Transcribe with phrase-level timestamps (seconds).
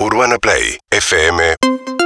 [0.00, 1.99] UrbanaPlayFM.com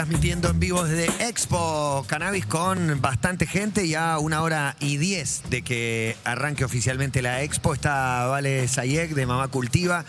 [0.00, 5.62] Transmitiendo en vivo desde Expo Cannabis con bastante gente, ya una hora y diez de
[5.62, 7.72] que arranque oficialmente la Expo.
[7.72, 10.04] Está Vale Sayek de Mamá Cultiva.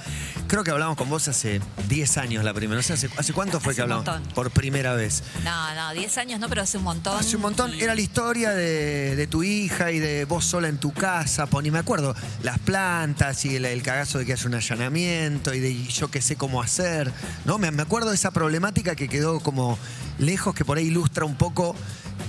[0.47, 2.75] Creo que hablamos con vos hace 10 años la primera.
[2.75, 4.13] No sé, ¿hace, hace cuánto fue Hace que un hablamos?
[4.19, 4.33] montón.
[4.33, 5.23] Por primera vez.
[5.45, 7.17] No, no, 10 años no, pero hace un montón.
[7.17, 7.73] Hace un montón.
[7.75, 11.45] Era la historia de, de tu hija y de vos sola en tu casa.
[11.47, 12.13] Poní, me acuerdo,
[12.43, 16.21] las plantas y el, el cagazo de que hace un allanamiento y de yo que
[16.21, 17.13] sé cómo hacer.
[17.45, 17.57] ¿no?
[17.57, 19.76] Me, me acuerdo de esa problemática que quedó como
[20.19, 21.75] lejos, que por ahí ilustra un poco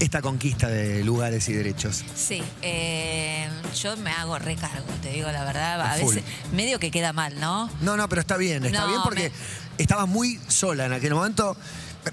[0.00, 2.04] esta conquista de lugares y derechos.
[2.14, 3.48] Sí, eh,
[3.80, 5.80] yo me hago recargo, te digo la verdad.
[5.80, 6.22] A veces
[6.52, 7.70] medio que queda mal, ¿no?
[7.80, 9.32] No, no, pero está bien, está No, bien porque
[9.78, 11.56] estabas muy sola en aquel momento.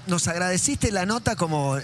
[0.06, 1.78] Nos agradeciste la nota como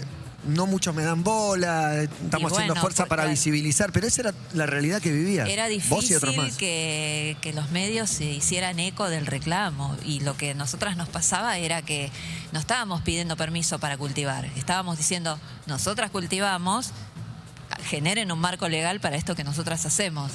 [0.44, 3.30] no muchos me dan bola, estamos haciendo fuerza para claro.
[3.30, 5.48] visibilizar, pero esa era la realidad que vivías.
[5.48, 6.58] Era Vos y otros difícil más.
[6.58, 11.08] que, que los medios se hicieran eco del reclamo y lo que a nosotras nos
[11.08, 12.10] pasaba era que
[12.52, 16.90] no estábamos pidiendo permiso para cultivar, estábamos diciendo, nosotras cultivamos,
[17.84, 20.32] generen un marco legal para esto que nosotras hacemos.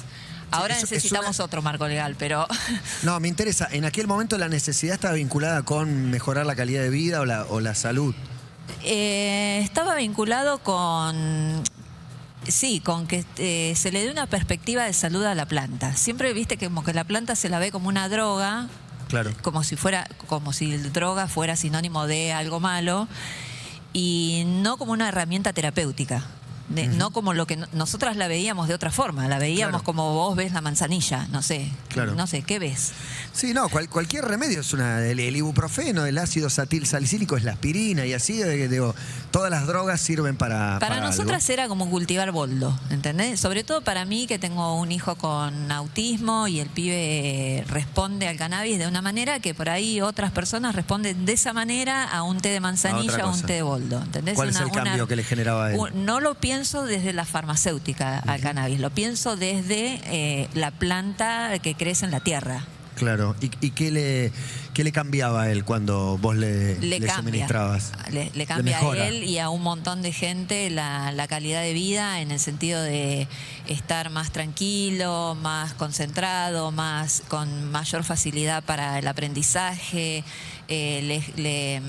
[0.50, 2.46] Ahora eso necesitamos una- otro marco legal, pero
[3.02, 3.68] No, me interesa.
[3.70, 7.44] En aquel momento la necesidad estaba vinculada con mejorar la calidad de vida o la,
[7.44, 8.14] o la salud.
[8.82, 11.62] Eh, estaba vinculado con.
[12.46, 15.94] Sí, con que eh, se le dé una perspectiva de salud a la planta.
[15.96, 18.68] Siempre viste que como que la planta se la ve como una droga,
[19.08, 19.32] Claro.
[19.42, 23.06] como si fuera, como si droga fuera sinónimo de algo malo,
[23.92, 26.24] y no como una herramienta terapéutica.
[26.68, 29.84] De- No como lo que no- nosotras la veíamos de otra forma, la veíamos Claro.
[29.84, 32.14] como vos ves la manzanilla, no sé, Claro.
[32.14, 32.92] no sé, ¿qué ves?
[33.32, 35.00] Sí, no, cual- cualquier remedio es una.
[35.04, 38.94] El, el ibuprofeno, el ácido satil salicílico es la aspirina y así, eh, digo,
[39.30, 40.78] todas las drogas sirven para.
[40.78, 43.40] Para nosotras era como cultivar boldo, ¿entendés?
[43.40, 48.36] Sobre todo para mí que tengo un hijo con autismo y el pibe responde al
[48.36, 52.40] cannabis de una manera que por ahí otras personas responden de esa manera a un
[52.40, 54.34] té de manzanilla o un té de boldo, ¿entendés?
[54.34, 55.78] ¿Cuál es el cambio una- que le generaba a él?
[55.78, 61.58] un- No lo pienso desde la farmacéutica al cannabis, lo pienso desde eh, la planta
[61.60, 62.64] que crece en la tierra.
[62.96, 63.36] Claro.
[63.40, 64.32] ¿Y, y qué, le,
[64.74, 67.92] qué le cambiaba a él cuando vos le, le, le suministrabas?
[68.10, 71.72] Le, le cambia a él y a un montón de gente la, la calidad de
[71.74, 73.28] vida en el sentido de
[73.68, 80.24] estar más tranquilo, más concentrado, más con mayor facilidad para el aprendizaje.
[80.66, 81.82] eh, le-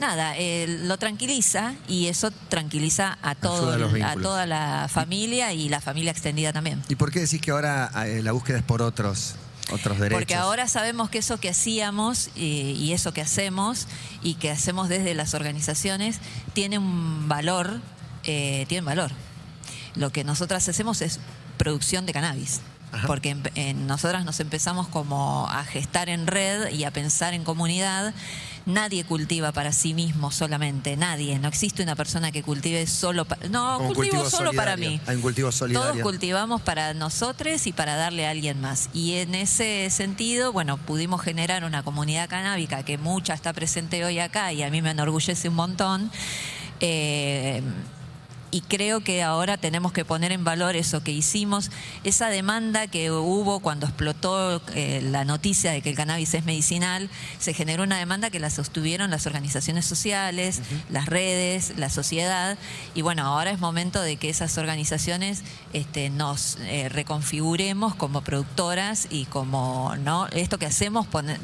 [0.00, 3.72] Nada, eh, lo tranquiliza y eso tranquiliza a, todo,
[4.04, 6.82] a toda la familia y la familia extendida también.
[6.88, 9.36] ¿Y por qué decís que ahora eh, la búsqueda es por otros,
[9.70, 10.18] otros derechos?
[10.20, 12.40] Porque ahora sabemos que eso que hacíamos eh,
[12.76, 13.86] y eso que hacemos
[14.22, 16.18] y que hacemos desde las organizaciones
[16.54, 17.80] tiene un valor,
[18.24, 19.12] eh, tiene un valor.
[19.94, 21.20] Lo que nosotras hacemos es
[21.56, 22.60] producción de cannabis.
[22.90, 23.06] Ajá.
[23.06, 27.42] Porque en- en- nosotras nos empezamos como a gestar en red y a pensar en
[27.44, 28.12] comunidad.
[28.66, 31.38] Nadie cultiva para sí mismo solamente, nadie.
[31.38, 33.48] No existe una persona que cultive solo para...
[33.48, 35.00] No, un cultivo cultivo solo para mí.
[35.06, 36.02] Hay un cultivo Todos solidario.
[36.02, 38.88] cultivamos para nosotros y para darle a alguien más.
[38.94, 44.18] Y en ese sentido, bueno, pudimos generar una comunidad canábica que mucha está presente hoy
[44.18, 46.10] acá y a mí me enorgullece un montón.
[46.80, 47.62] Eh,
[48.54, 51.72] y creo que ahora tenemos que poner en valor eso que hicimos,
[52.04, 57.10] esa demanda que hubo cuando explotó eh, la noticia de que el cannabis es medicinal,
[57.40, 62.56] se generó una demanda que la sostuvieron las organizaciones sociales, las redes, la sociedad,
[62.94, 65.42] y bueno, ahora es momento de que esas organizaciones
[65.72, 70.28] este, nos eh, reconfiguremos como productoras y como, ¿no?
[70.28, 71.40] Esto que hacemos, poner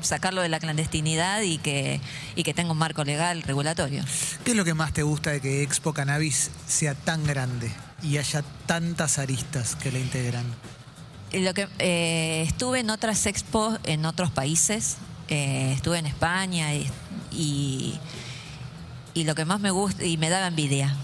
[0.00, 2.00] sacarlo de la clandestinidad y que,
[2.36, 4.04] y que tenga un marco legal regulatorio.
[4.44, 7.70] ¿Qué es lo que más te gusta de que Expo Cannabis sea tan grande
[8.02, 10.44] y haya tantas aristas que la integran?
[11.32, 16.88] Lo que eh, estuve en otras expos en otros países, eh, estuve en España y,
[17.32, 17.98] y,
[19.14, 20.94] y lo que más me gusta y me daba envidia.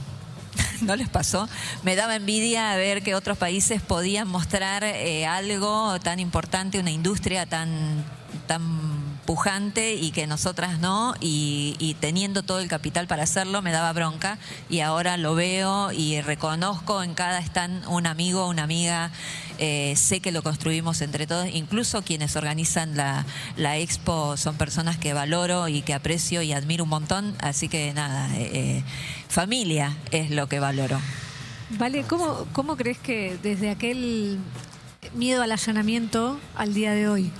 [0.82, 1.48] ¿No les pasó?
[1.82, 7.46] Me daba envidia ver que otros países podían mostrar eh, algo tan importante, una industria
[7.46, 8.04] tan,
[8.46, 13.92] tan pujante y que nosotras no, y, teniendo todo el capital para hacerlo, me daba
[13.92, 14.38] bronca
[14.68, 19.12] y ahora lo veo y reconozco en cada stand un amigo, una amiga,
[19.58, 23.24] eh, sé que lo construimos entre todos, incluso quienes organizan la,
[23.56, 27.92] la expo son personas que valoro y que aprecio y admiro un montón, así que
[27.94, 28.84] nada, eh, eh,
[29.28, 30.98] familia es lo que valoro.
[31.78, 34.38] Vale, ¿cómo, ¿cómo crees que desde aquel
[35.14, 37.30] miedo al allanamiento al día de hoy?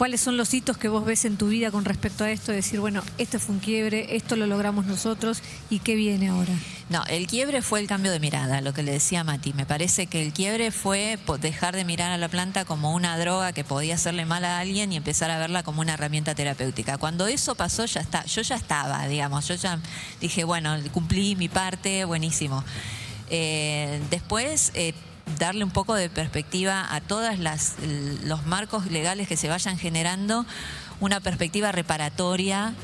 [0.00, 2.52] ¿Cuáles son los hitos que vos ves en tu vida con respecto a esto?
[2.52, 6.54] Decir, bueno, este fue un quiebre, esto lo logramos nosotros y qué viene ahora.
[6.88, 9.52] No, el quiebre fue el cambio de mirada, lo que le decía Mati.
[9.52, 13.52] Me parece que el quiebre fue dejar de mirar a la planta como una droga
[13.52, 16.96] que podía hacerle mal a alguien y empezar a verla como una herramienta terapéutica.
[16.96, 18.24] Cuando eso pasó, ya está.
[18.24, 19.48] Yo ya estaba, digamos.
[19.48, 19.80] Yo ya
[20.18, 22.64] dije, bueno, cumplí mi parte, buenísimo.
[23.28, 24.72] Eh, después.
[24.72, 24.94] eh,
[25.38, 27.34] darle un poco de perspectiva a todos
[28.24, 30.46] los marcos legales que se vayan generando,
[31.00, 32.74] una perspectiva reparatoria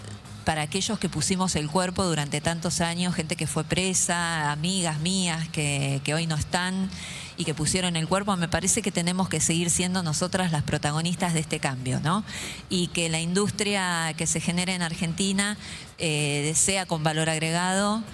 [0.47, 5.49] para aquellos que pusimos el cuerpo durante tantos años, gente que fue presa, amigas mías
[5.49, 6.89] que, hoy no están
[7.37, 11.35] y que pusieron el cuerpo, me parece que tenemos que seguir siendo nosotras las protagonistas
[11.35, 12.25] de este cambio, ¿no?
[12.71, 15.59] Y que la industria que se genere en Argentina
[15.99, 18.05] eh, sea con valor agregado.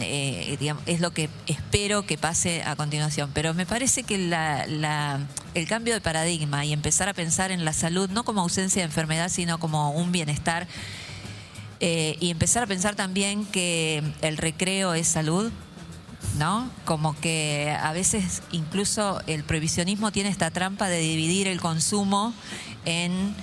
[0.00, 3.30] Eh, es lo que espero que pase a continuación.
[3.34, 5.20] Pero me parece que la-
[5.54, 8.86] el cambio de paradigma y empezar a pensar en la salud no como ausencia de
[8.86, 10.66] enfermedad, sino como un bienestar,
[11.80, 15.52] eh, y empezar a pensar también que el recreo es salud,
[16.38, 16.70] ¿no?
[16.84, 22.32] Como que a veces incluso el prohibicionismo tiene esta trampa de dividir el consumo
[22.84, 23.34] en,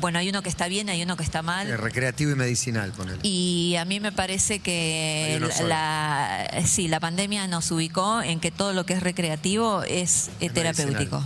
[0.00, 1.76] bueno, hay uno que está bien, hay uno que está mal.
[1.78, 3.18] Recreativo y medicinal, ponele.
[3.22, 8.72] Y a mí me parece que la, sí, la pandemia nos ubicó en que todo
[8.72, 11.20] lo que es recreativo es, Es terapéutico.
[11.20, 11.22] medicinal.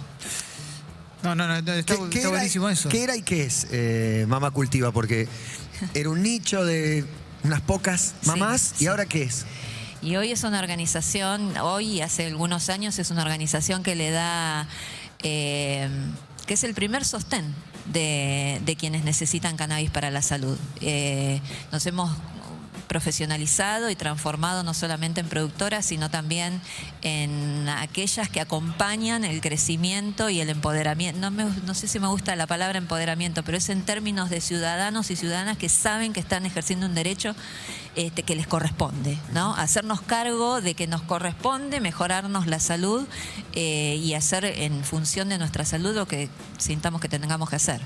[1.23, 2.89] No, no, no, está, ¿Qué, está qué era, buenísimo eso.
[2.89, 4.91] qué era y qué es eh, Mamá Cultiva?
[4.91, 5.29] Porque
[5.93, 7.05] era un nicho de
[7.43, 8.85] unas pocas mamás sí.
[8.85, 9.45] y ahora qué es.
[10.03, 14.11] Y hoy es una organización, hoy y hace algunos años es una organización que le
[14.11, 14.67] da,
[15.23, 15.89] eh,
[16.47, 17.55] que es el primer sostén
[17.93, 20.57] de, quienes necesitan cannabis para la salud.
[20.81, 21.41] Eh,
[21.73, 22.11] nos hemos
[22.89, 26.61] profesionalizado y transformado no solamente en productoras, sino también
[27.03, 31.21] en aquellas que acompañan el crecimiento y el empoderamiento.
[31.21, 34.41] No, me- no sé si me gusta la palabra empoderamiento, pero es en términos de
[34.41, 37.37] ciudadanos y ciudadanas que saben que están ejerciendo un derecho
[37.97, 39.55] este, que les corresponde, ¿no?
[39.57, 43.05] Hacernos cargo de que nos corresponde mejorarnos la salud
[43.53, 46.29] eh, y hacer en función de nuestra salud lo que
[46.59, 47.81] sintamos que tengamos que hacer.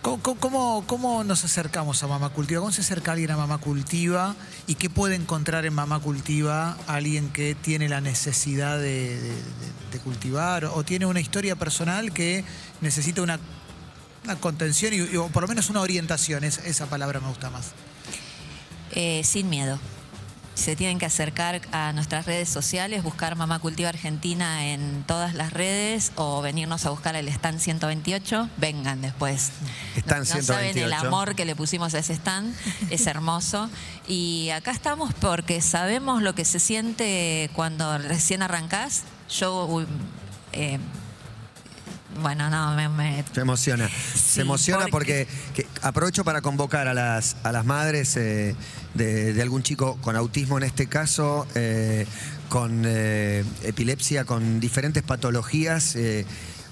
[0.00, 2.60] ¿Cómo, nos acercamos a Mamá Cultiva?
[2.60, 4.34] ¿Cómo se acerca alguien a Mamá Cultiva?
[4.66, 9.32] ¿Y qué puede encontrar en Mamá Cultiva alguien que tiene la necesidad de,
[10.02, 12.44] cultivar o tiene una historia personal que
[12.80, 13.38] necesita una,
[14.40, 16.42] contención y- o por lo menos una orientación?
[16.44, 17.72] Es- esa palabra me gusta más.
[18.94, 19.78] Eh, sin miedo.
[20.54, 25.50] Se tienen que acercar a nuestras redes sociales, buscar Mamá Cultiva Argentina en todas las
[25.52, 28.50] redes o venirnos a buscar el stand 128.
[28.58, 29.50] Vengan después.
[29.96, 31.06] Stand no, no saben el 128.
[31.06, 32.54] amor que le pusimos a ese stand.
[32.90, 33.70] Es hermoso.
[34.06, 39.04] Y acá estamos porque sabemos lo que se siente cuando recién arrancás.
[39.30, 39.86] Yo.
[40.52, 40.78] eh,
[42.20, 43.88] bueno, no, me- me Se emociona.
[43.88, 48.54] Sí, Se emociona porque, que- aprovecho para convocar a las, a las madres eh,
[48.94, 52.06] de, de algún chico con autismo en este caso, eh,
[52.48, 55.96] con eh, epilepsia, con diferentes patologías.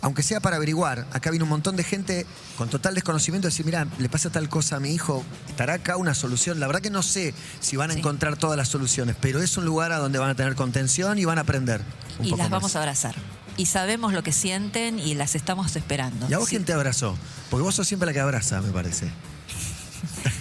[0.03, 2.25] aunque sea para averiguar, acá viene un montón de gente
[2.57, 5.97] con total desconocimiento de decir, mira, le pasa tal cosa a mi hijo, estará acá
[5.99, 6.59] una solución.
[6.59, 7.99] La verdad que no sé si van a Sí.
[7.99, 11.25] encontrar todas las soluciones, pero es un lugar a donde van a tener contención y
[11.27, 11.83] van a aprender.
[12.19, 12.61] un y poco las más.
[12.61, 13.15] vamos a abrazar.
[13.61, 16.27] Y sabemos lo que sienten y las estamos esperando.
[16.31, 16.57] ¿Y a vos Sí.
[16.57, 17.17] quién te abrazó?
[17.51, 19.11] Porque vos sos siempre la que abraza, me parece.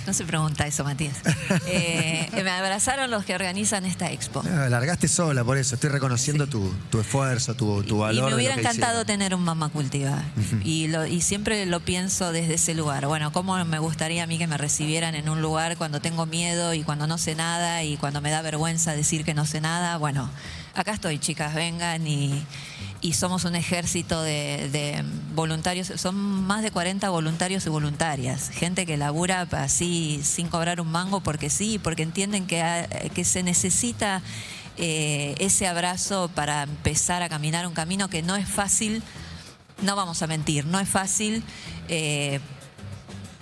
[0.07, 1.17] No se pregunta eso, Matías.
[1.67, 4.41] Eh, me abrazaron los que organizan esta expo.
[4.45, 5.75] Ah, largaste sola, por eso.
[5.75, 8.23] Estoy reconociendo tu, tu esfuerzo, tu, tu valor.
[8.23, 10.23] y me hubiera encantado tener un mamá cultiva.
[10.63, 13.05] y, lo- y siempre lo pienso desde ese lugar.
[13.07, 16.73] Bueno, ¿cómo me gustaría a mí que me recibieran en un lugar cuando tengo miedo
[16.73, 19.97] y cuando no sé nada y cuando me da vergüenza decir que no sé nada?
[19.97, 20.29] Bueno,
[20.75, 22.43] acá estoy, chicas, vengan y,
[23.01, 25.91] y somos un ejército de, voluntarios.
[25.95, 28.49] Son más de 40 voluntarios y voluntarias.
[28.49, 33.43] Gente que labura así sin cobrar un mango porque sí, porque entienden que, que se
[33.43, 34.21] necesita
[34.77, 39.03] eh, ese abrazo para empezar a caminar un camino que no es fácil,
[39.81, 41.43] no vamos a mentir, no es fácil,
[41.89, 42.39] eh,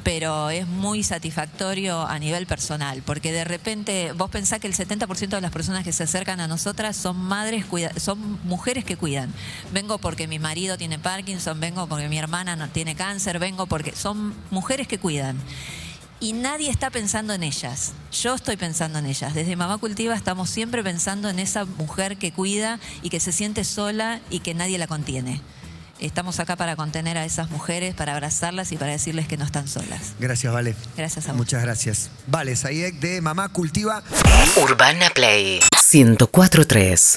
[0.07, 5.27] pero es muy satisfactorio a nivel personal, porque de repente vos pensás que el 70%
[5.27, 7.65] de las personas que se acercan a nosotras son madres,
[7.97, 9.33] son mujeres que cuidan.
[9.73, 13.93] Vengo porque mi marido tiene Parkinson, vengo porque mi hermana no tiene cáncer, vengo porque
[13.97, 15.35] son mujeres que cuidan.
[16.21, 17.91] Y nadie está pensando en ellas.
[18.13, 19.33] Yo estoy pensando en ellas.
[19.33, 23.65] Desde Mamá Cultiva estamos siempre pensando en esa mujer que cuida y que se siente
[23.65, 25.41] sola y que nadie la contiene.
[25.99, 29.67] Estamos acá para contener a esas mujeres, para abrazarlas y para decirles que no están
[29.67, 30.13] solas.
[30.19, 30.75] Gracias, Vale.
[30.95, 31.37] Gracias a vos.
[31.37, 32.09] Muchas gracias.
[32.27, 34.03] Vale, Saidek de Mamá Cultiva.
[34.57, 35.59] Urbana Play
[35.91, 37.15] 1043